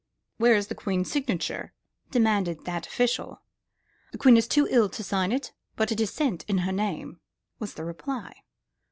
"Where 0.39 0.55
is 0.55 0.65
the 0.65 0.73
Queen's 0.73 1.11
signature?" 1.11 1.73
demanded 2.09 2.65
that 2.65 2.87
official. 2.87 3.43
"The 4.11 4.17
Queen 4.17 4.35
is 4.35 4.47
too 4.47 4.67
ill 4.71 4.89
to 4.89 5.03
sign 5.03 5.31
it, 5.31 5.53
but 5.75 5.91
it 5.91 6.01
is 6.01 6.09
sent 6.09 6.43
in 6.47 6.57
her 6.65 6.71
name," 6.71 7.19
was 7.59 7.75
the 7.75 7.85
reply. 7.85 8.33